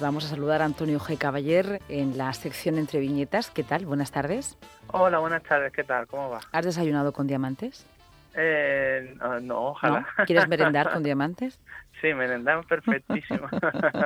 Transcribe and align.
vamos 0.00 0.24
a 0.24 0.28
saludar 0.28 0.62
a 0.62 0.64
Antonio 0.64 0.98
G. 0.98 1.18
Caballer 1.18 1.80
en 1.88 2.16
la 2.16 2.32
sección 2.32 2.78
Entre 2.78 3.00
Viñetas. 3.00 3.50
¿Qué 3.50 3.62
tal? 3.62 3.86
Buenas 3.86 4.10
tardes. 4.10 4.56
Hola, 4.88 5.18
buenas 5.18 5.42
tardes. 5.42 5.72
¿Qué 5.72 5.84
tal? 5.84 6.06
¿Cómo 6.06 6.30
va? 6.30 6.40
¿Has 6.52 6.64
desayunado 6.64 7.12
con 7.12 7.26
diamantes? 7.26 7.86
Eh, 8.34 9.16
no, 9.42 9.68
ojalá. 9.68 10.06
¿Quieres 10.26 10.48
merendar 10.48 10.92
con 10.92 11.02
diamantes? 11.02 11.58
Sí, 12.00 12.14
merendar 12.14 12.64
perfectísimo. 12.66 13.46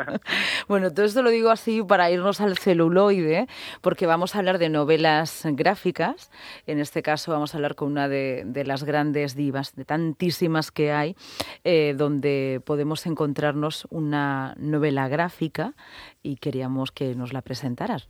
bueno, 0.69 0.93
todo 0.93 1.07
esto 1.07 1.23
lo 1.23 1.31
digo 1.31 1.51
así 1.51 1.83
para 1.83 2.11
irnos 2.11 2.41
al 2.41 2.59
celuloide, 2.59 3.47
porque 3.83 4.07
vamos 4.07 4.35
a 4.35 4.39
hablar 4.39 4.59
de 4.59 4.69
novelas 4.69 5.43
gráficas. 5.53 6.31
En 6.67 6.81
este 6.81 7.03
caso 7.03 7.31
vamos 7.31 7.55
a 7.55 7.59
hablar 7.59 7.77
con 7.77 7.93
una 7.93 8.09
de, 8.09 8.65
las 8.67 8.83
grandes 8.83 9.37
divas, 9.37 9.77
de 9.77 9.85
tantísimas 9.85 10.73
que 10.73 10.91
hay, 10.91 11.15
eh, 11.63 11.95
donde 11.97 12.61
podemos 12.65 13.07
encontrarnos 13.07 13.87
una 13.91 14.55
novela 14.59 15.07
gráfica 15.09 15.75
y 16.23 16.37
queríamos 16.37 16.91
que 16.91 17.15
nos 17.15 17.33
la 17.33 17.43
presentaras. 17.43 18.09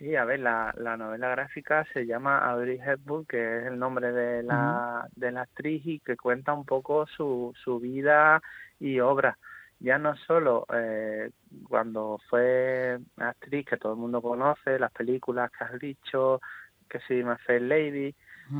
Sí, 0.00 0.16
a 0.16 0.24
ver, 0.24 0.40
la, 0.40 0.72
la 0.78 0.96
novela 0.96 1.28
gráfica 1.28 1.84
se 1.92 2.06
llama 2.06 2.38
Audrey 2.38 2.80
Hepburn, 2.82 3.26
que 3.26 3.58
es 3.58 3.66
el 3.66 3.78
nombre 3.78 4.12
de 4.12 4.42
la, 4.42 5.06
de 5.14 5.30
la 5.30 5.42
actriz 5.42 5.82
y 5.84 6.00
que 6.00 6.16
cuenta 6.16 6.54
un 6.54 6.64
poco 6.64 7.06
su, 7.06 7.52
su 7.62 7.78
vida 7.78 8.40
y 8.78 8.98
obra. 9.00 9.36
Ya 9.78 9.98
no 9.98 10.16
solo 10.16 10.64
eh, 10.72 11.30
cuando 11.68 12.18
fue 12.30 12.98
actriz, 13.18 13.66
que 13.66 13.76
todo 13.76 13.92
el 13.92 13.98
mundo 13.98 14.22
conoce, 14.22 14.78
las 14.78 14.90
películas 14.90 15.50
que 15.50 15.64
has 15.64 15.78
dicho, 15.78 16.40
que 16.88 16.98
se 17.00 17.18
llama 17.18 17.36
Fair 17.36 17.60
Lady, 17.60 18.14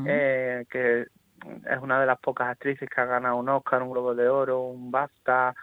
eh, 0.05 0.65
que 0.69 1.01
es 1.01 1.79
una 1.81 1.99
de 1.99 2.05
las 2.05 2.19
pocas 2.19 2.49
actrices 2.49 2.87
que 2.87 3.01
ha 3.01 3.05
ganado 3.05 3.37
un 3.37 3.49
Oscar, 3.49 3.81
un 3.81 3.89
Globo 3.89 4.13
de 4.13 4.29
Oro, 4.29 4.61
un 4.61 4.91
BAFTA, 4.91 5.55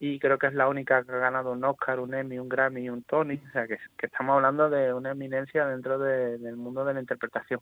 y 0.00 0.18
creo 0.18 0.38
que 0.38 0.46
es 0.46 0.54
la 0.54 0.68
única 0.68 1.04
que 1.04 1.12
ha 1.12 1.18
ganado 1.18 1.52
un 1.52 1.64
Oscar, 1.64 2.00
un 2.00 2.14
Emmy, 2.14 2.38
un 2.38 2.48
Grammy 2.48 2.82
y 2.82 2.90
un 2.90 3.02
Tony, 3.02 3.40
o 3.48 3.52
sea 3.52 3.66
que, 3.66 3.78
estamos 3.98 4.36
hablando 4.36 4.70
de 4.70 4.92
una 4.92 5.10
eminencia 5.10 5.66
dentro 5.66 5.98
del 5.98 6.56
mundo 6.56 6.84
de 6.84 6.94
la 6.94 7.00
interpretación. 7.00 7.60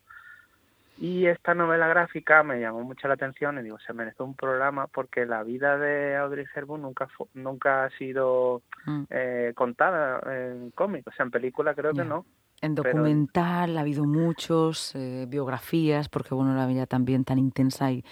Y 0.96 1.26
esta 1.26 1.54
novela 1.54 1.88
gráfica 1.88 2.44
me 2.44 2.60
llamó 2.60 2.82
mucho 2.82 3.08
la 3.08 3.14
atención 3.14 3.58
y 3.58 3.62
digo, 3.62 3.78
se 3.80 3.92
merece 3.92 4.22
un 4.22 4.34
programa 4.34 4.86
porque 4.86 5.26
la 5.26 5.42
vida 5.42 5.76
de 5.76 6.14
Audrey 6.16 6.46
Hepburn 6.54 6.82
nunca 6.82 7.08
nunca 7.34 7.84
ha 7.84 7.90
sido 7.90 8.62
mm. 8.86 9.02
eh, 9.10 9.52
contada 9.56 10.20
en 10.32 10.70
cómic, 10.70 11.08
o 11.08 11.10
sea, 11.10 11.24
en 11.24 11.32
película 11.32 11.74
creo 11.74 11.92
que 11.92 12.04
no. 12.04 12.24
En 12.64 12.74
documental 12.74 13.76
ha 13.76 13.82
habido 13.82 14.04
muchos, 14.04 14.94
eh, 14.94 15.26
biografías, 15.28 16.08
porque 16.08 16.34
bueno, 16.34 16.54
la 16.54 16.66
vida 16.66 16.86
también 16.86 17.24
tan 17.24 17.38
intensa 17.38 17.92
y, 17.92 18.02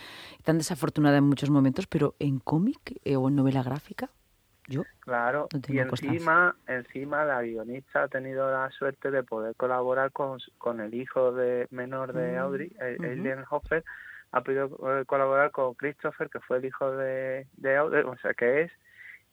tan 0.45 0.59
desafortunada 0.59 1.17
en 1.17 1.25
muchos 1.25 1.49
momentos, 1.49 1.87
pero 1.87 2.15
en 2.19 2.39
cómic 2.39 3.01
eh, 3.05 3.17
o 3.17 3.29
en 3.29 3.37
novela 3.37 3.63
gráfica, 3.63 4.11
yo 4.69 4.83
Claro, 5.01 5.49
y 5.69 5.79
encima, 5.79 6.55
encima 6.67 7.25
la 7.25 7.41
guionista 7.41 8.05
ha 8.05 8.09
tenido 8.09 8.51
la 8.51 8.71
suerte 8.71 9.11
de 9.11 9.23
poder 9.23 9.57
colaborar 9.57 10.13
con, 10.13 10.39
con 10.59 10.81
el 10.81 10.93
hijo 10.93 11.33
de 11.33 11.67
menor 11.71 12.13
de 12.13 12.37
Audrey, 12.37 12.71
uh 12.79 13.45
Hoffer, 13.49 13.83
ha 14.33 14.43
podido 14.43 14.69
colaborar 15.07 15.51
con 15.51 15.73
Christopher, 15.75 16.29
que 16.29 16.41
fue 16.41 16.59
el 16.59 16.67
hijo 16.67 16.91
de, 16.93 17.47
de 17.57 17.77
Audrey, 17.77 18.05
o 18.05 18.17
sea 18.19 18.35
que 18.35 18.63
es 18.63 18.73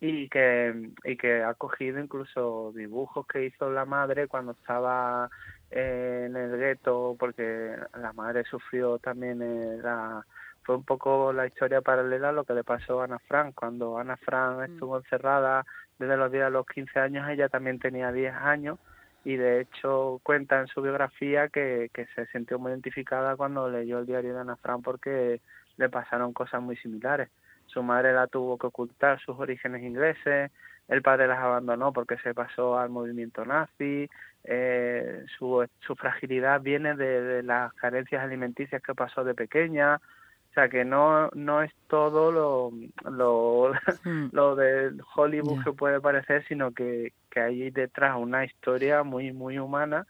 y 0.01 0.29
que, 0.29 0.91
y 1.03 1.17
que 1.17 1.43
ha 1.43 1.53
cogido 1.55 1.99
incluso 1.99 2.71
dibujos 2.73 3.27
que 3.27 3.45
hizo 3.45 3.69
la 3.69 3.85
madre 3.85 4.27
cuando 4.27 4.53
estaba 4.53 5.29
en 5.69 6.35
el 6.35 6.57
gueto, 6.57 7.15
porque 7.19 7.75
la 7.99 8.13
madre 8.13 8.43
sufrió 8.45 8.97
también 8.99 9.41
eh, 9.41 9.77
la, 9.83 10.25
fue 10.63 10.77
un 10.77 10.83
poco 10.83 11.33
la 11.33 11.47
historia 11.47 11.81
paralela 11.81 12.29
a 12.29 12.31
lo 12.31 12.45
que 12.45 12.53
le 12.53 12.63
pasó 12.63 13.01
a 13.01 13.05
Ana 13.05 13.19
Frank. 13.19 13.53
Cuando 13.55 13.97
Ana 13.97 14.17
Frank 14.17 14.59
mm. 14.59 14.73
estuvo 14.73 14.97
encerrada 14.97 15.65
desde 15.97 16.15
los 16.15 16.31
días 16.31 16.45
de 16.45 16.51
los 16.51 16.65
15 16.65 16.99
años, 16.99 17.29
ella 17.29 17.49
también 17.49 17.79
tenía 17.79 18.11
10 18.11 18.33
años 18.35 18.79
y 19.25 19.35
de 19.35 19.61
hecho 19.61 20.21
cuenta 20.23 20.61
en 20.61 20.67
su 20.67 20.81
biografía 20.81 21.49
que, 21.49 21.89
que 21.93 22.05
se 22.15 22.25
sintió 22.27 22.57
muy 22.57 22.71
identificada 22.71 23.35
cuando 23.35 23.69
leyó 23.69 23.99
el 23.99 24.05
diario 24.05 24.33
de 24.33 24.39
Ana 24.39 24.55
Frank 24.55 24.81
porque 24.81 25.41
le 25.75 25.89
pasaron 25.89 26.31
cosas 26.31 26.61
muy 26.61 26.77
similares 26.77 27.29
su 27.69 27.83
madre 27.83 28.13
la 28.13 28.27
tuvo 28.27 28.57
que 28.57 28.67
ocultar 28.67 29.19
sus 29.19 29.37
orígenes 29.39 29.83
ingleses, 29.83 30.51
el 30.87 31.01
padre 31.01 31.27
las 31.27 31.39
abandonó 31.39 31.93
porque 31.93 32.17
se 32.17 32.33
pasó 32.33 32.77
al 32.77 32.89
movimiento 32.89 33.45
nazi, 33.45 34.09
eh, 34.43 35.25
su, 35.37 35.65
su 35.79 35.95
fragilidad 35.95 36.61
viene 36.61 36.95
de, 36.95 37.43
las 37.43 37.73
carencias 37.73 38.23
alimenticias 38.23 38.81
que 38.81 38.95
pasó 38.95 39.23
de 39.23 39.35
pequeña, 39.35 39.95
o 39.95 40.53
sea 40.53 40.67
que 40.67 40.83
no 40.83 41.29
no 41.35 41.61
es 41.61 41.71
todo 41.87 42.31
lo 42.31 42.71
lo, 43.09 43.71
hmm. 44.03 44.29
lo 44.31 44.55
de 44.55 44.91
Hollywood 45.15 45.63
que 45.63 45.73
puede 45.73 46.01
parecer, 46.01 46.43
sino 46.47 46.71
que, 46.71 47.13
que 47.29 47.39
hay 47.39 47.69
detrás 47.69 48.17
una 48.17 48.45
historia 48.45 49.03
muy 49.03 49.31
muy 49.31 49.59
humana 49.59 50.07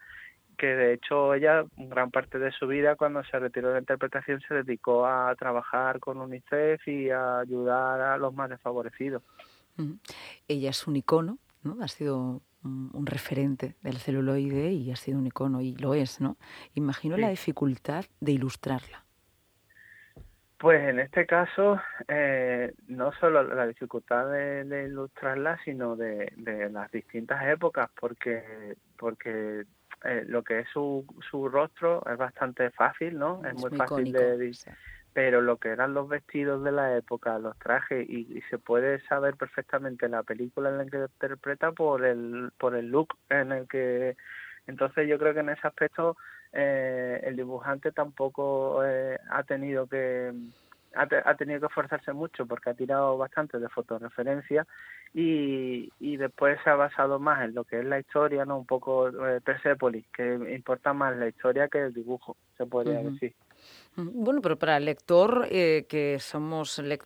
que 0.60 0.66
de 0.66 0.92
hecho 0.92 1.32
ella 1.32 1.64
gran 1.78 2.10
parte 2.10 2.38
de 2.38 2.52
su 2.52 2.66
vida 2.66 2.94
cuando 2.94 3.24
se 3.24 3.38
retiró 3.38 3.68
de 3.68 3.74
la 3.74 3.80
interpretación 3.80 4.42
se 4.46 4.52
dedicó 4.52 5.06
a 5.06 5.34
trabajar 5.34 6.00
con 6.00 6.18
UNICEF 6.18 6.86
y 6.86 7.08
a 7.08 7.38
ayudar 7.38 7.98
a 8.02 8.18
los 8.18 8.34
más 8.34 8.50
desfavorecidos. 8.50 9.22
Ella 10.46 10.68
es 10.68 10.86
un 10.86 10.96
icono, 10.96 11.38
¿no? 11.62 11.78
Ha 11.80 11.88
sido 11.88 12.42
un, 12.62 13.06
referente 13.06 13.74
del 13.80 13.96
celuloide 13.96 14.70
y 14.72 14.90
ha 14.92 14.96
sido 14.96 15.18
un 15.18 15.26
icono 15.26 15.62
y 15.62 15.76
lo 15.76 15.94
es, 15.94 16.20
¿no? 16.20 16.36
Imagino 16.74 17.16
la 17.16 17.30
dificultad 17.30 18.04
de 18.20 18.32
ilustrarla. 18.32 19.02
Pues 20.58 20.86
en 20.90 21.00
este 21.00 21.24
caso, 21.24 21.80
eh, 22.06 22.74
no 22.86 23.12
solo 23.12 23.42
la 23.42 23.66
dificultad 23.66 24.30
de, 24.30 24.84
ilustrarla, 24.90 25.58
sino 25.64 25.96
de, 25.96 26.34
de, 26.36 26.68
las 26.68 26.90
distintas 26.90 27.42
épocas, 27.48 27.88
porque, 27.98 28.76
porque 28.98 29.64
eh, 30.04 30.24
lo 30.26 30.42
que 30.42 30.60
es 30.60 30.68
su, 30.72 31.04
su 31.30 31.48
rostro 31.48 32.02
es 32.10 32.16
bastante 32.16 32.70
fácil, 32.70 33.18
¿no? 33.18 33.42
Es, 33.44 33.54
muy, 33.54 33.76
fácil 33.76 34.12
de... 34.12 34.52
Pero 35.12 35.40
lo 35.40 35.56
que 35.56 35.70
eran 35.70 35.92
los 35.92 36.08
vestidos 36.08 36.62
de 36.62 36.70
la 36.70 36.96
época, 36.96 37.38
los 37.38 37.58
trajes, 37.58 38.08
y, 38.08 38.40
se 38.48 38.58
puede 38.58 39.00
saber 39.06 39.36
perfectamente 39.36 40.08
la 40.08 40.22
película 40.22 40.70
en 40.70 40.78
la 40.78 40.86
que 40.86 40.98
interpreta 40.98 41.72
por 41.72 42.04
el, 42.04 42.52
por 42.58 42.76
el 42.76 42.88
look 42.88 43.16
en 43.28 43.52
el 43.52 43.68
que... 43.68 44.16
Entonces 44.66 45.08
yo 45.08 45.18
creo 45.18 45.34
que 45.34 45.40
en 45.40 45.48
ese 45.48 45.66
aspecto 45.66 46.16
eh, 46.52 47.20
el 47.24 47.36
dibujante 47.36 47.92
tampoco 47.92 48.84
eh, 48.84 49.18
ha 49.30 49.42
tenido 49.42 49.86
que 49.86 50.32
ha, 50.94 51.34
tenido 51.36 51.60
que 51.60 51.66
esforzarse 51.66 52.12
mucho 52.12 52.46
porque 52.46 52.70
ha 52.70 52.74
tirado 52.74 53.16
bastante 53.16 53.58
de 53.58 53.68
fotoreferencia 53.68 54.66
y, 55.14 55.90
y 56.00 56.16
después 56.16 56.58
se 56.64 56.70
ha 56.70 56.74
basado 56.74 57.18
más 57.18 57.42
en 57.44 57.54
lo 57.54 57.64
que 57.64 57.80
es 57.80 57.84
la 57.84 57.98
historia, 57.98 58.44
no 58.44 58.58
un 58.58 58.66
poco 58.66 59.08
eh, 59.08 59.40
Persepolis, 59.40 60.06
que 60.08 60.34
importa 60.54 60.92
más 60.92 61.16
la 61.16 61.28
historia 61.28 61.68
que 61.68 61.78
el 61.78 61.94
dibujo, 61.94 62.36
se 62.56 62.66
podría 62.66 63.02
decir. 63.02 63.34
Bueno, 63.96 64.40
pero 64.40 64.58
para 64.58 64.76
el 64.78 64.86
lector 64.86 65.46
eh, 65.50 65.84
que 65.88 66.18
somos, 66.18 66.70
sobre 66.70 66.98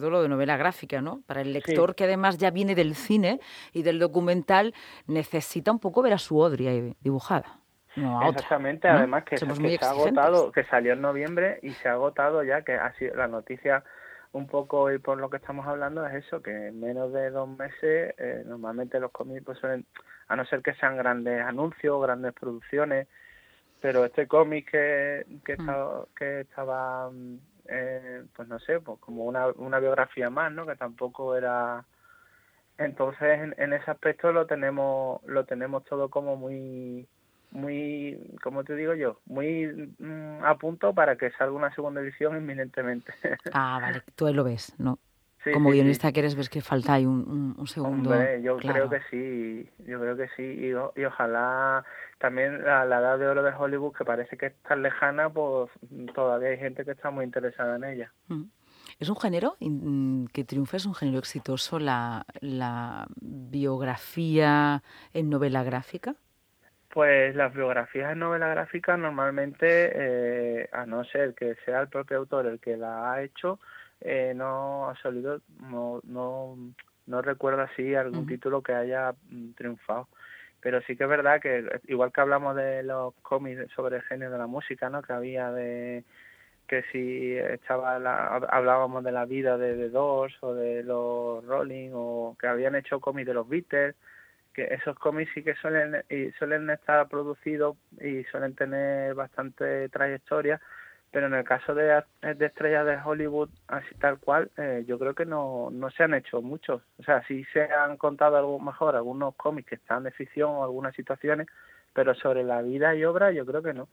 todo 0.00 0.10
lo 0.10 0.22
de 0.22 0.28
novela 0.28 0.56
gráfica, 0.56 1.00
¿no? 1.00 1.22
Para 1.26 1.42
el 1.42 1.52
lector 1.52 1.94
que 1.94 2.04
además 2.04 2.38
ya 2.38 2.50
viene 2.50 2.74
del 2.74 2.94
cine 2.96 3.38
y 3.72 3.82
del 3.82 3.98
documental, 3.98 4.74
necesita 5.06 5.70
un 5.70 5.78
poco 5.78 6.02
ver 6.02 6.14
a 6.14 6.18
su 6.18 6.38
Odria 6.38 6.72
dibujada. 7.00 7.61
Exactamente, 7.96 8.88
además 8.88 9.24
que, 9.24 9.36
se 9.36 9.44
ha 9.46 9.90
agotado, 9.90 10.50
que 10.50 10.64
salió 10.64 10.94
en 10.94 11.02
noviembre 11.02 11.58
y 11.62 11.70
se 11.70 11.88
ha 11.88 11.92
agotado 11.92 12.42
ya, 12.42 12.62
que 12.62 12.74
ha 12.74 12.92
sido 12.94 13.14
la 13.16 13.28
noticia 13.28 13.84
un 14.32 14.46
poco 14.46 14.90
y 14.90 14.98
por 14.98 15.18
lo 15.18 15.28
que 15.28 15.36
estamos 15.36 15.66
hablando 15.66 16.06
es 16.06 16.24
eso, 16.24 16.42
que 16.42 16.68
en 16.68 16.80
menos 16.80 17.12
de 17.12 17.30
dos 17.30 17.48
meses 17.48 18.14
eh, 18.16 18.42
normalmente 18.46 18.98
los 18.98 19.10
cómics 19.10 19.44
pues 19.44 19.58
suelen, 19.58 19.84
a 20.28 20.36
no 20.36 20.44
ser 20.46 20.62
que 20.62 20.74
sean 20.74 20.96
grandes 20.96 21.42
anuncios, 21.42 22.02
grandes 22.02 22.32
producciones, 22.32 23.08
pero 23.80 24.06
este 24.06 24.26
cómic 24.26 24.70
que, 24.70 25.26
que, 25.44 25.56
mm. 25.56 25.60
estaba, 25.60 26.06
que 26.16 26.40
estaba 26.40 27.10
eh, 27.68 28.24
pues 28.34 28.48
no 28.48 28.58
sé, 28.60 28.80
pues 28.80 28.98
como 29.00 29.24
una, 29.24 29.48
una 29.48 29.78
biografía 29.78 30.30
más, 30.30 30.50
¿no? 30.52 30.66
Que 30.66 30.76
tampoco 30.76 31.36
era... 31.36 31.84
Entonces 32.78 33.38
en, 33.38 33.54
en 33.58 33.74
ese 33.74 33.90
aspecto 33.90 34.32
lo 34.32 34.46
tenemos 34.46 35.22
lo 35.26 35.44
tenemos 35.44 35.84
todo 35.84 36.08
como 36.08 36.36
muy 36.36 37.06
muy, 37.52 38.18
como 38.42 38.64
te 38.64 38.74
digo 38.74 38.94
yo, 38.94 39.20
muy 39.26 39.66
mm, 39.98 40.44
a 40.44 40.56
punto 40.56 40.94
para 40.94 41.16
que 41.16 41.30
salga 41.32 41.54
una 41.54 41.74
segunda 41.74 42.00
edición 42.00 42.36
inminentemente. 42.36 43.12
Ah, 43.52 43.78
vale, 43.80 44.02
tú 44.16 44.26
ahí 44.26 44.34
lo 44.34 44.44
ves, 44.44 44.74
¿no? 44.78 44.98
Como 45.52 45.70
guionista 45.70 46.12
quieres 46.12 46.36
ves 46.36 46.48
que 46.48 46.60
falta 46.60 46.94
ahí 46.94 47.04
un, 47.04 47.56
un, 47.58 47.66
segundo. 47.66 48.10
Hombre, 48.10 48.40
yo 48.42 48.56
creo 48.58 48.88
que 48.88 49.00
sí, 49.10 49.68
yo 49.78 49.98
creo 49.98 50.16
que 50.16 50.28
sí, 50.36 50.42
y, 50.42 50.68
y 50.68 51.04
ojalá 51.04 51.84
también 52.18 52.62
la, 52.62 52.84
la, 52.84 53.00
edad 53.00 53.18
de 53.18 53.26
oro 53.26 53.42
de 53.42 53.52
Hollywood, 53.52 53.92
que 53.92 54.04
parece 54.04 54.36
que 54.36 54.46
es 54.46 54.54
tan 54.62 54.82
lejana, 54.82 55.30
pues 55.30 55.68
todavía 56.14 56.50
hay 56.50 56.58
gente 56.58 56.84
que 56.84 56.92
está 56.92 57.10
muy 57.10 57.24
interesada 57.24 57.74
en 57.74 57.84
ella. 57.84 58.12
Mm. 58.28 58.44
¿Es 59.00 59.08
un 59.08 59.16
género 59.16 59.56
que 60.32 60.44
triunfa? 60.44 60.76
¿Es 60.76 60.86
un 60.86 60.94
género 60.94 61.18
exitoso 61.18 61.80
la, 61.80 62.24
la 62.40 63.08
biografía 63.20 64.82
en 65.12 65.28
novela 65.28 65.64
gráfica? 65.64 66.14
Pues 66.92 67.34
las 67.34 67.54
biografías 67.54 68.12
en 68.12 68.18
novela 68.18 68.48
gráfica 68.48 68.98
normalmente, 68.98 69.92
eh, 69.94 70.68
a 70.72 70.84
no 70.84 71.04
ser 71.04 71.32
que 71.32 71.54
sea 71.64 71.80
el 71.80 71.88
propio 71.88 72.18
autor 72.18 72.44
el 72.44 72.60
que 72.60 72.76
la 72.76 73.10
ha 73.10 73.22
hecho, 73.22 73.58
eh, 74.02 74.34
no 74.36 74.90
ha 74.90 74.96
salido, 75.00 75.40
no, 75.58 76.02
no, 76.04 76.54
no 77.06 77.22
recuerdo 77.22 77.62
así 77.62 77.94
algún 77.94 78.26
título 78.26 78.62
que 78.62 78.74
haya 78.74 79.14
mm, 79.30 79.52
triunfado. 79.52 80.08
Pero 80.60 80.82
sí 80.82 80.94
que 80.94 81.04
es 81.04 81.08
verdad 81.08 81.40
que 81.40 81.64
igual 81.88 82.12
que 82.12 82.20
hablamos 82.20 82.56
de 82.56 82.82
los 82.82 83.14
cómics 83.22 83.72
sobre 83.74 83.96
el 83.96 84.02
genio 84.02 84.30
de 84.30 84.36
la 84.36 84.46
música 84.46 84.90
no 84.90 85.00
que 85.00 85.14
había 85.14 85.50
de 85.50 86.04
que 86.68 86.82
si 86.92 87.38
estaba 87.38 87.96
hablábamos 88.50 89.02
de 89.02 89.12
la 89.12 89.24
vida 89.24 89.56
de 89.56 89.76
The 89.76 89.88
Doors 89.88 90.36
o 90.42 90.52
de 90.52 90.82
los 90.82 91.42
Rolling 91.46 91.92
o 91.94 92.36
que 92.38 92.48
habían 92.48 92.74
hecho 92.74 93.00
cómics 93.00 93.28
de 93.28 93.34
los 93.34 93.48
Beatles 93.48 93.96
que 94.52 94.64
esos 94.74 94.98
cómics 94.98 95.30
sí 95.34 95.42
que 95.42 95.54
suelen 95.54 96.04
y 96.08 96.30
suelen 96.32 96.68
estar 96.70 97.08
producidos 97.08 97.76
y 98.00 98.24
suelen 98.24 98.54
tener 98.54 99.14
bastante 99.14 99.88
trayectoria 99.88 100.60
pero 101.12 101.26
en 101.26 101.34
el 101.34 101.44
caso 101.44 101.74
de, 101.74 102.02
estrellas 102.22 102.86
de 102.86 102.98
Hollywood 103.04 103.50
así 103.68 103.94
tal 103.96 104.18
cual 104.18 104.50
eh, 104.56 104.84
yo 104.86 104.98
creo 104.98 105.14
que 105.14 105.26
no, 105.26 105.68
no 105.70 105.90
se 105.90 106.04
han 106.04 106.14
hecho 106.14 106.40
muchos. 106.40 106.82
O 106.98 107.02
sea 107.02 107.22
sí 107.28 107.44
se 107.52 107.64
han 107.64 107.98
contado 107.98 108.36
algo 108.36 108.58
mejor 108.58 108.96
algunos 108.96 109.34
cómics 109.36 109.68
que 109.68 109.74
están 109.74 110.04
de 110.04 110.10
ficción 110.10 110.50
o 110.50 110.64
algunas 110.64 110.94
situaciones 110.94 111.46
pero 111.92 112.14
sobre 112.14 112.42
la 112.42 112.62
vida 112.62 112.94
y 112.94 113.04
obra 113.04 113.30
yo 113.30 113.44
creo 113.44 113.62
que 113.62 113.74
no 113.74 113.88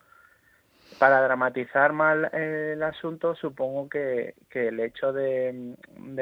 para 1.00 1.22
dramatizar 1.22 1.94
mal 1.94 2.30
el 2.34 2.84
asunto, 2.84 3.34
supongo 3.34 3.88
que, 3.88 4.36
que 4.50 4.68
el 4.68 4.80
hecho 4.82 5.14
de, 5.14 5.76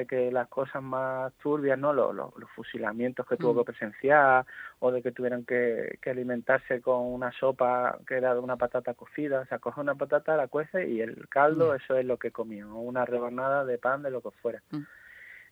que 0.08 0.32
las 0.32 0.48
cosas 0.48 0.84
más 0.84 1.34
turbias, 1.42 1.80
¿no? 1.80 1.94
Los, 1.94 2.16
los, 2.16 2.50
fusilamientos 2.56 3.26
que 3.28 3.38
tuvo 3.38 3.54
mm. 3.54 3.58
que 3.58 3.72
presenciar, 3.72 4.46
o 4.80 4.92
de 4.92 5.02
que 5.02 5.12
tuvieran 5.12 5.46
que, 5.46 5.98
que, 6.02 6.12
alimentarse 6.12 6.82
con 6.82 7.06
una 7.06 7.32
sopa 7.32 7.98
que 8.08 8.16
era 8.16 8.36
de 8.36 8.40
una 8.40 8.56
patata 8.56 8.94
cocida, 8.94 9.42
o 9.42 9.46
sea, 9.48 9.60
coge 9.60 9.82
una 9.82 9.96
patata, 9.96 10.38
la 10.38 10.48
cuece 10.48 10.88
y 10.88 11.02
el 11.02 11.28
caldo, 11.28 11.74
mm. 11.74 11.76
eso 11.76 11.98
es 11.98 12.06
lo 12.06 12.18
que 12.18 12.32
comía, 12.32 12.68
o 12.68 12.80
una 12.80 13.04
rebanada 13.04 13.66
de 13.66 13.80
pan, 13.80 14.04
de 14.04 14.12
lo 14.12 14.22
que 14.22 14.32
fuera. 14.32 14.62
Mm. 14.70 14.84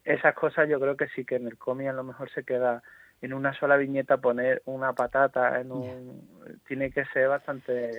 Esas 0.06 0.36
cosas 0.36 0.70
yo 0.70 0.80
creo 0.80 0.96
que 0.96 1.08
sí 1.10 1.26
que 1.26 1.36
en 1.36 1.48
el 1.48 1.58
cómic 1.58 1.88
a 1.88 1.94
lo 1.94 2.04
mejor 2.04 2.30
se 2.30 2.44
queda 2.44 2.84
en 3.22 3.34
una 3.34 3.54
sola 3.54 3.78
viñeta 3.78 4.18
poner 4.18 4.62
una 4.66 4.94
patata 4.94 5.60
en 5.60 5.72
un 5.72 6.30
tiene 6.68 6.92
que 6.92 7.06
ser 7.06 7.30
bastante 7.30 7.92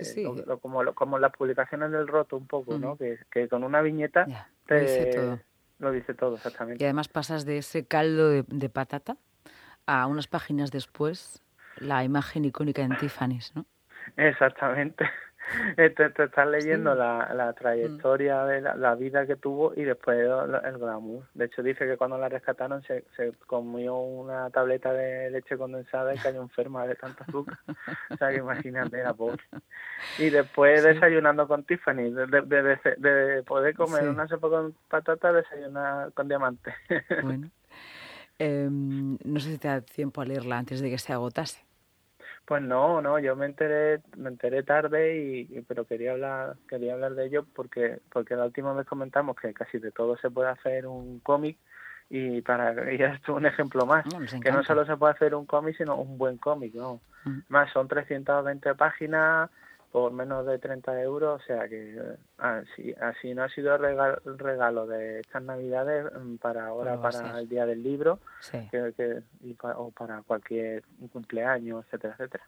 como 0.61 0.85
como 0.95 1.19
las 1.19 1.33
publicaciones 1.33 1.91
del 1.91 2.07
roto 2.07 2.37
un 2.37 2.47
poco 2.47 2.79
no 2.79 2.97
que, 2.97 3.19
que 3.31 3.49
con 3.49 3.65
una 3.65 3.81
viñeta 3.83 4.27
te, 4.67 4.75
lo 4.75 4.81
dice 4.81 5.07
todo. 5.07 5.41
lo 5.79 5.93
dice 5.93 6.15
todo 6.15 6.37
exactamente. 6.37 6.83
Y 6.83 6.87
además 6.87 7.09
pasas 7.09 7.45
de 7.45 7.59
ese 7.59 7.87
caldo 7.87 8.31
de, 8.31 8.69
patata 8.69 9.17
a 9.87 10.07
unas 10.07 10.27
páginas 10.27 10.71
después 10.71 11.43
la 11.79 12.05
imagen 12.05 12.45
icónica 12.45 12.87
de 12.87 12.95
Tiffany's 12.97 13.55
no 13.55 13.67
exactamente 14.17 15.09
te, 15.77 15.91
te, 15.91 16.25
estás 16.25 16.49
leyendo 16.49 16.95
la, 16.95 17.33
la 17.35 17.53
trayectoria 17.53 18.45
de 18.45 18.61
la, 18.61 18.95
vida 18.95 19.27
que 19.27 19.37
tuvo 19.37 19.73
y 19.75 19.85
después 19.85 20.19
el, 20.19 20.79
glamour. 20.79 21.25
De 21.35 21.47
hecho, 21.47 21.63
dice 21.63 21.87
que 21.87 21.97
cuando 21.97 22.19
la 22.19 22.29
rescataron 22.29 22.83
se, 22.83 23.05
se 23.17 23.33
comió 23.47 23.97
una 23.97 24.51
tableta 24.51 24.93
de 24.93 25.31
leche 25.31 25.57
condensada 25.57 26.15
y 26.15 26.19
cayó 26.19 26.43
enferma 26.43 26.87
de 26.87 26.95
tanta 26.97 27.25
azúcar. 27.25 27.59
o 28.11 28.17
sea, 28.17 28.31
que 28.31 28.37
imagínate, 28.37 29.03
la 29.03 29.15
pobre. 29.15 29.43
Y 30.19 30.31
después 30.31 30.83
desayunando 30.83 31.47
con 31.47 31.65
Tiffany, 31.65 32.11
de, 32.11 32.27
de, 32.27 32.97
de, 32.97 33.43
poder 33.43 33.75
comer 33.75 34.09
una 34.09 34.27
sopa 34.29 34.49
con 34.49 34.75
patata, 34.89 35.33
desayunar 35.33 36.13
con 36.13 36.29
diamante. 36.29 36.75
bueno. 37.23 37.51
Em, 38.39 39.17
no 39.25 39.41
sé 39.41 39.53
si 39.53 39.59
te 39.59 39.69
da 39.69 39.81
tiempo 39.81 40.21
a 40.21 40.27
leerla 40.27 40.59
antes 40.59 40.81
de 40.81 40.91
que 40.91 40.99
se 40.99 41.13
agotase. 41.13 41.66
Pues 42.47 42.63
no, 42.63 43.03
no, 43.03 43.19
yo 43.19 43.35
me 43.35 43.47
enteré, 43.47 44.01
me 44.17 44.29
enteré 44.29 44.63
tarde 44.63 45.17
y, 45.19 45.61
pero 45.63 45.85
quería 45.85 46.13
hablar, 46.13 46.57
quería 46.69 46.95
hablar 46.95 47.15
de 47.15 47.27
ello 47.27 47.45
porque, 47.55 47.99
porque 48.13 48.37
la 48.37 48.45
última 48.45 48.73
vez 48.73 48.87
comentamos 48.87 49.35
que 49.37 49.53
casi 49.53 49.79
de 49.79 49.91
todo 49.91 50.17
se 50.17 50.31
puede 50.31 50.51
hacer 50.51 50.87
un 50.87 51.19
cómic 51.21 51.59
y 52.09 52.43
para 52.43 52.71
y 52.93 53.03
esto 53.03 53.33
es 53.33 53.37
un 53.37 53.47
ejemplo 53.47 53.85
más, 53.85 54.05
que 54.41 54.53
no 54.53 54.63
solo 54.63 54.87
se 54.87 54.97
puede 54.97 55.15
hacer 55.15 55.35
un 55.35 55.45
cómic 55.45 55.77
sino 55.77 55.97
un 55.97 56.19
buen 56.19 56.39
cómic, 56.39 56.73
no, 56.75 57.01
mm. 57.25 57.39
más 57.49 57.73
son 57.73 57.89
320 57.89 58.77
páginas 58.77 59.51
por 59.97 60.13
menos 60.13 60.45
de 60.45 60.59
30 60.59 61.01
euros, 61.01 61.41
o 61.43 61.47
sea 61.47 61.67
que 61.71 61.99
así, 62.37 62.93
así 63.01 63.33
no 63.33 63.45
ha 63.45 63.49
sido 63.49 63.79
regalo, 63.79 64.21
regalo 64.37 64.87
de 64.87 65.21
estas 65.21 65.43
navidades 65.43 66.13
mm, 66.13 66.37
para 66.37 66.67
ahora, 66.67 67.01
para 67.01 67.41
el 67.41 67.49
día 67.49 67.65
del 67.65 67.83
libro, 67.83 68.19
que, 68.71 69.23
o 69.75 69.91
para 69.93 70.21
cualquier 70.21 70.85
cumpleaños, 71.11 71.87
etcétera, 71.87 72.13
etcétera. 72.13 72.45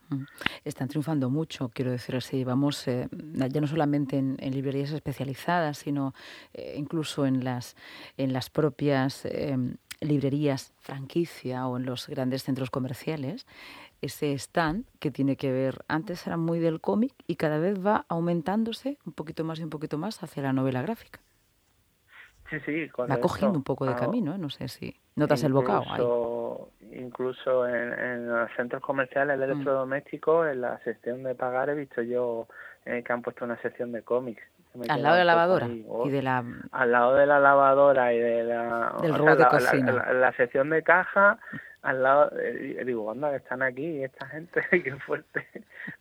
Están 0.63 0.89
triunfando 0.89 1.31
mucho, 1.31 1.71
quiero 1.71 1.91
decir 1.91 2.17
así, 2.17 2.45
vamos, 2.45 2.87
eh, 2.87 3.09
ya 3.11 3.61
no 3.63 3.67
solamente 3.67 4.19
en, 4.19 4.37
librerías 4.37 4.93
especializadas, 4.93 5.79
sino 5.79 6.13
eh, 6.53 6.75
incluso 6.77 7.25
en 7.25 7.45
las, 7.45 7.77
en 8.19 8.35
las 8.35 8.51
propias 8.51 9.25
eh, 9.25 9.57
librerías 10.01 10.75
franquicia 10.81 11.67
o 11.67 11.79
en 11.79 11.87
los 11.87 12.09
grandes 12.09 12.43
centros 12.45 12.69
comerciales 12.71 13.47
ese 14.01 14.33
stand 14.35 14.87
que 15.01 15.11
tiene 15.11 15.37
que 15.37 15.53
ver, 15.53 15.85
antes 15.89 16.27
era 16.27 16.37
muy 16.37 16.59
del 16.59 16.81
cómic 16.81 17.13
y 17.27 17.37
cada 17.37 17.59
vez 17.59 17.85
va 17.85 18.05
aumentándose 18.09 18.99
un 19.05 19.13
poquito 19.13 19.45
más 19.45 19.59
y 19.61 19.65
un 19.65 19.71
poquito 19.71 19.99
más 19.99 20.23
hacia 20.23 20.43
la 20.43 20.53
novela 20.53 20.83
gráfica. 20.83 21.21
Sí, 22.51 22.59
sí, 22.61 22.91
Va 22.99 23.19
cogiendo 23.19 23.59
un 23.59 23.65
poco 23.65 23.85
de 23.85 23.95
camino, 23.95 24.35
¿eh? 24.35 24.39
no 24.39 24.49
sé 24.49 24.69
si 24.69 24.99
notas 25.17 25.45
el 25.45 25.53
bocado 25.53 25.85
ahí. 25.91 26.99
Incluso 26.99 27.67
en, 27.69 28.29
los 28.29 28.51
centros 28.57 28.83
comerciales 28.83 29.39
de 29.39 29.47
mm. 29.47 29.51
electrodomésticos, 29.51 30.49
en 30.49 30.63
la 30.63 30.79
sección 30.79 31.23
de 31.23 31.35
pagar, 31.35 31.69
he 31.69 31.75
visto 31.75 32.01
yo 32.01 32.49
eh, 32.87 33.03
que 33.05 33.13
han 33.13 33.21
puesto 33.21 33.45
una 33.45 33.61
sección 33.61 33.93
de 33.93 34.03
cómics. 34.03 34.43
Al 34.89 35.03
lado 35.03 35.17
de 35.17 35.25
la 35.25 35.35
lavadora 35.35 35.69
oh, 35.89 36.07
y 36.07 36.11
de 36.11 36.23
la... 36.23 36.45
Al 36.73 36.93
lado 36.93 37.15
de 37.15 37.27
la 37.27 37.41
lavadora 37.41 38.15
y 38.15 38.19
de 38.19 38.45
la... 38.45 38.95
Del 39.03 39.15
robot 39.15 39.39
de 39.39 39.47
cocina. 39.47 40.13
la 40.13 40.33
sección 40.33 40.71
de 40.71 40.83
caja 40.83 41.39
al 41.83 42.03
lado, 42.03 42.33
eh, 42.39 42.83
digo, 42.85 43.11
anda, 43.11 43.31
que 43.31 43.37
están 43.37 43.63
aquí 43.63 44.03
esta 44.03 44.27
gente, 44.27 44.61
qué 44.71 44.97
fuerte. 44.97 45.47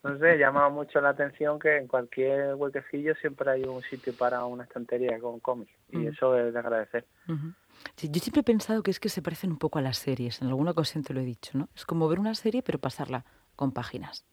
No 0.03 0.17
sé, 0.17 0.37
llama 0.37 0.69
mucho 0.69 0.99
la 1.01 1.09
atención 1.09 1.59
que 1.59 1.77
en 1.77 1.87
cualquier 1.87 2.55
huequecillo 2.55 3.15
siempre 3.15 3.51
hay 3.51 3.63
un 3.63 3.81
sitio 3.83 4.13
para 4.13 4.43
una 4.45 4.63
estantería 4.63 5.19
con 5.19 5.39
cómics 5.39 5.71
y 5.91 5.97
mm. 5.97 6.07
eso 6.07 6.37
es 6.37 6.53
de 6.53 6.59
agradecer. 6.59 7.05
yo 7.27 8.19
siempre 8.19 8.41
he 8.41 8.43
pensado 8.43 8.81
que 8.83 8.91
es 8.91 8.99
que 8.99 9.09
se 9.09 9.21
parecen 9.21 9.51
un 9.51 9.59
poco 9.59 9.79
a 9.79 9.81
las 9.81 9.97
series, 9.97 10.41
en 10.41 10.47
alguna 10.47 10.71
ocasión 10.71 11.03
te 11.03 11.13
lo 11.13 11.19
he 11.19 11.25
dicho, 11.25 11.57
¿no? 11.57 11.69
Es 11.75 11.85
como 11.85 12.07
ver 12.07 12.19
una 12.19 12.35
serie 12.35 12.63
pero 12.63 12.79
pasarla 12.79 13.25
con 13.55 13.71
páginas. 13.71 14.25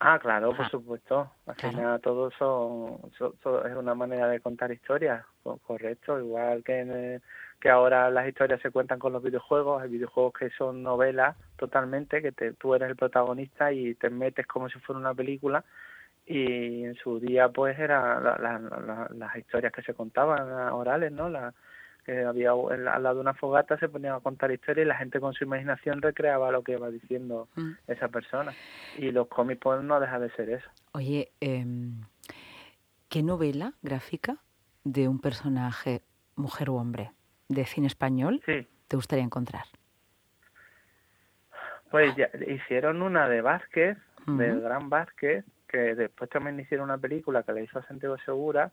Ah, 0.00 0.18
claro, 0.20 0.54
por 0.56 0.70
supuesto. 0.70 1.32
Al 1.46 1.56
final 1.56 2.00
todo 2.00 2.30
son, 2.38 3.00
es 3.10 3.76
una 3.76 3.94
manera 3.94 4.28
de 4.28 4.40
contar 4.40 4.70
historias, 4.70 5.24
correcto. 5.66 6.20
Igual 6.20 6.62
que 6.62 7.20
que 7.60 7.70
ahora 7.70 8.10
las 8.10 8.28
historias 8.28 8.60
se 8.60 8.70
cuentan 8.70 8.98
con 8.98 9.12
los 9.12 9.22
videojuegos, 9.22 9.82
hay 9.82 9.88
videojuegos 9.88 10.32
que 10.34 10.50
son 10.50 10.82
novelas 10.82 11.36
totalmente, 11.56 12.22
que 12.22 12.32
te, 12.32 12.52
tú 12.52 12.74
eres 12.74 12.88
el 12.88 12.96
protagonista 12.96 13.72
y 13.72 13.94
te 13.94 14.10
metes 14.10 14.46
como 14.46 14.68
si 14.68 14.78
fuera 14.78 15.00
una 15.00 15.14
película 15.14 15.64
y 16.24 16.84
en 16.84 16.94
su 16.96 17.18
día 17.18 17.48
pues 17.48 17.78
eran 17.78 18.22
las 19.18 19.36
historias 19.36 19.72
que 19.72 19.82
se 19.82 19.94
contaban 19.94 20.48
orales, 20.72 21.10
¿no? 21.10 21.28
La, 21.28 21.54
que 22.04 22.24
había 22.24 22.52
al 22.52 23.02
lado 23.02 23.16
de 23.16 23.20
una 23.20 23.34
fogata 23.34 23.78
se 23.78 23.88
ponían 23.88 24.14
a 24.14 24.20
contar 24.20 24.50
historias 24.50 24.86
y 24.86 24.88
la 24.88 24.96
gente 24.96 25.20
con 25.20 25.34
su 25.34 25.44
imaginación 25.44 26.00
recreaba 26.00 26.50
lo 26.50 26.62
que 26.62 26.72
iba 26.72 26.90
diciendo 26.90 27.48
mm. 27.54 27.72
esa 27.86 28.08
persona. 28.08 28.54
Y 28.96 29.10
los 29.10 29.28
cómics 29.28 29.60
pues 29.62 29.82
no 29.82 30.00
deja 30.00 30.18
de 30.18 30.30
ser 30.30 30.48
eso. 30.50 30.70
Oye, 30.92 31.32
eh, 31.40 31.66
¿qué 33.10 33.22
novela 33.22 33.74
gráfica 33.82 34.38
de 34.84 35.06
un 35.06 35.20
personaje, 35.20 36.00
mujer 36.34 36.70
o 36.70 36.76
hombre, 36.76 37.10
de 37.48 37.64
cine 37.64 37.86
español 37.86 38.42
te 38.44 38.96
gustaría 38.96 39.24
encontrar? 39.24 39.64
Pues 41.90 42.14
ya, 42.16 42.28
hicieron 42.46 43.02
una 43.02 43.28
de 43.28 43.40
Vázquez, 43.40 43.96
del 44.26 44.60
Gran 44.60 44.90
Vázquez, 44.90 45.44
que 45.66 45.94
después 45.94 46.28
también 46.28 46.60
hicieron 46.60 46.84
una 46.84 46.98
película 46.98 47.42
que 47.42 47.52
le 47.52 47.64
hizo 47.64 47.78
a 47.78 47.86
Santiago 47.86 48.18
Segura, 48.24 48.70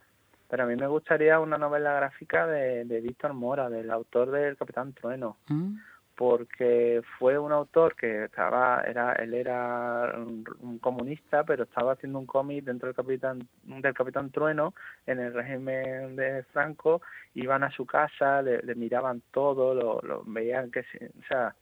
pero 0.49 0.63
a 0.63 0.65
mí 0.65 0.75
me 0.75 0.87
gustaría 0.87 1.39
una 1.39 1.57
novela 1.57 1.93
gráfica 1.93 2.45
de, 2.45 2.83
de 2.85 3.01
Víctor 3.01 3.33
Mora, 3.33 3.69
del 3.69 3.89
autor 3.89 4.31
del 4.31 4.57
Capitán 4.57 4.93
Trueno. 4.93 5.37
Mm. 5.47 5.75
Porque 6.15 7.01
fue 7.19 7.37
un 7.37 7.51
autor 7.51 7.95
que 7.95 8.25
estaba 8.25 8.81
era 8.87 9.13
él 9.13 9.33
era 9.33 10.13
un, 10.15 10.79
comunista 10.79 11.43
pero 11.43 11.63
estaba 11.63 11.93
haciendo 11.93 12.19
un 12.19 12.25
cómic 12.25 12.63
dentro 12.63 12.87
del 12.87 12.95
capitán 12.95 13.47
del 13.63 13.93
capitán 13.93 14.31
trueno 14.31 14.73
en 15.05 15.19
el 15.19 15.33
régimen 15.33 16.15
de 16.15 16.43
Franco 16.53 17.01
iban 17.33 17.63
a 17.63 17.71
su 17.71 17.85
casa 17.85 18.41
le, 18.41 18.75
miraban 18.75 19.21
todo 19.31 19.73
lo, 19.73 19.99
lo 20.01 20.23
veían 20.25 20.71
que 20.71 20.81
o 20.81 21.27
sea 21.27 21.55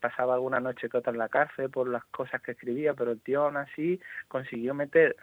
pasaba 0.00 0.34
alguna 0.34 0.60
noche 0.60 0.88
que 0.88 0.96
otra 0.96 1.12
en 1.12 1.18
la 1.18 1.28
cárcel 1.28 1.70
por 1.70 1.88
las 1.88 2.04
cosas 2.06 2.40
que 2.42 2.52
escribía, 2.52 2.94
pero 2.94 3.12
el 3.12 3.20
tío 3.20 3.44
aún 3.44 3.56
así 3.56 4.00
consiguió 4.28 4.74
meter, 4.74 5.16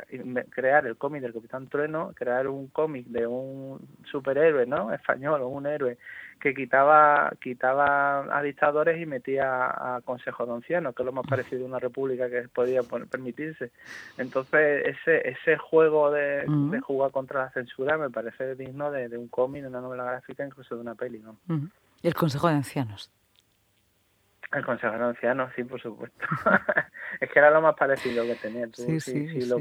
crear 0.50 0.86
el 0.86 0.98
cómic 0.98 1.22
del 1.22 1.34
Capitán 1.34 1.68
Trueno, 1.68 2.14
crear 2.16 2.48
un 2.48 2.68
cómic 2.68 3.08
de 3.08 3.28
un 3.28 3.80
superhéroe, 4.10 4.66
¿no? 4.66 4.94
Español 4.94 5.42
o 5.42 5.48
un 5.48 5.68
héroe 5.68 5.98
que 6.40 6.54
quitaba 6.54 7.34
quitaba 7.42 8.38
a 8.38 8.42
dictadores 8.42 9.02
y 9.02 9.06
metía 9.06 9.96
a 9.96 10.02
consejos 10.02 10.48
de 10.48 10.54
ancianos, 10.54 10.96
que 10.96 11.04
es 11.04 11.06
lo 11.06 11.12
más 11.12 11.28
parecido 11.28 11.64
a 11.64 11.68
una 11.68 11.80
república 11.80 12.30
que 12.30 12.48
podía 12.48 12.82
permitirse. 12.84 13.72
Entonces, 14.18 14.86
ese 14.86 15.28
ese 15.30 15.58
juego 15.58 16.12
de, 16.12 16.46
jugar 16.82 17.12
contra 17.12 17.44
la 17.44 17.52
censura 17.52 17.98
me 17.98 18.10
parece 18.10 18.56
digno 18.56 18.90
de, 18.92 19.18
un 19.18 19.28
cómic, 19.28 19.64
de 19.64 19.68
una 19.68 19.82
novela 19.82 20.04
gráfica, 20.04 20.46
incluso 20.46 20.76
de 20.76 20.82
una 20.82 20.96
peli, 20.96 21.20
¿no? 21.20 21.38
El 22.02 22.14
Consejo 22.14 22.48
de 22.48 22.56
Ancianos. 22.56 23.12
El 24.52 24.66
Consejo 24.66 24.98
de 24.98 25.04
Ancianos, 25.04 25.52
sí, 25.56 25.64
por 25.64 25.80
supuesto. 25.80 26.26
es 27.20 27.30
que 27.30 27.40
era 27.40 27.52
lo 27.52 27.62
más 27.62 27.76
parecido 27.76 28.24
que 28.24 28.36
tenía. 28.36 28.68
sí, 28.74 29.00
sí, 29.00 29.46
Lo, 29.46 29.60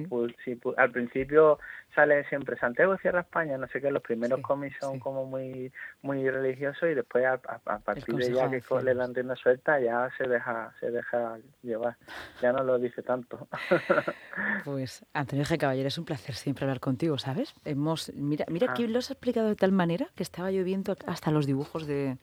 al 0.77 0.91
principio 0.91 1.59
sale 1.95 2.25
siempre 2.29 2.57
Santiago 2.59 2.97
cierra 2.99 3.21
España, 3.21 3.59
no 3.59 3.67
sé 3.69 3.81
qué, 3.81 3.91
los 3.91 4.03
primeros 4.03 4.41
cómics 4.41 4.77
son 4.81 4.99
como 5.01 5.25
muy 5.25 5.73
muy 6.03 6.29
religiosos 6.31 6.89
y 6.91 6.95
después 6.95 7.25
a, 7.27 7.39
partir 7.79 8.15
de 8.15 8.33
ya 8.33 8.49
que 8.49 8.63
le 8.83 8.95
dan 8.95 9.13
una 9.19 9.37
suelta 9.37 9.81
ya 9.81 10.09
se 10.17 10.29
deja 10.29 10.73
se 10.79 10.91
deja 10.91 11.39
llevar, 11.63 11.97
ya 12.41 12.53
no 12.53 12.63
lo 12.63 12.79
dice 12.79 13.03
tanto. 13.03 13.49
pues 14.65 15.05
Antonio 15.13 15.45
G. 15.45 15.59
Caballero, 15.59 15.89
es 15.89 15.99
un 15.99 16.05
placer 16.05 16.35
siempre 16.35 16.65
hablar 16.65 16.81
contigo, 16.81 17.19
¿sabes? 17.19 17.55
Hemos 17.65 18.13
Mira, 18.15 18.45
mira 18.49 18.75
que 18.75 18.85
ah. 18.85 18.89
lo 18.89 18.99
has 18.99 19.11
explicado 19.11 19.49
de 19.49 19.57
tal 19.57 19.73
manera 19.73 20.09
que 20.15 20.23
estaba 20.23 20.51
lloviendo 20.51 20.97
hasta 21.07 21.31
los 21.31 21.47
dibujos 21.47 21.87
de, 21.87 22.19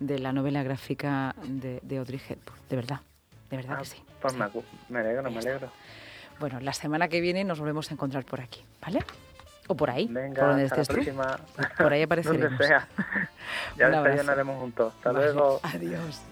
de 0.00 0.18
la 0.18 0.32
novela 0.32 0.62
gráfica 0.62 1.34
de, 1.46 1.80
de 1.82 2.00
Audrey 2.04 2.20
Hepburn, 2.28 2.60
de 2.68 2.76
verdad, 2.76 3.00
de 3.50 3.56
verdad 3.56 3.76
ah, 3.76 3.80
que 3.80 3.86
sí. 3.86 4.02
Pues 4.20 4.34
me, 4.34 4.46
me 4.90 5.00
alegro, 5.00 5.30
me 5.30 5.38
alegro. 5.38 5.70
Bueno, 6.38 6.60
la 6.60 6.74
semana 6.74 7.08
que 7.08 7.20
viene 7.22 7.44
nos 7.44 7.58
volvemos 7.58 7.90
a 7.90 7.94
encontrar 7.94 8.24
por 8.24 8.42
aquí, 8.42 8.62
¿vale? 8.82 9.02
O 9.68 9.74
por 9.74 9.88
ahí, 9.88 10.06
Venga, 10.10 10.42
por 10.42 10.50
donde 10.50 10.64
estés 10.66 10.88
tú. 10.88 10.96
Por 11.78 11.92
ahí 11.92 12.02
apareceremos. 12.02 12.50
Donde 12.50 12.66
sea. 12.66 12.86
Ya 13.78 13.88
desayunaremos 13.88 14.60
juntos. 14.60 14.92
Hasta 14.96 15.12
luego. 15.12 15.60
Adiós. 15.62 16.20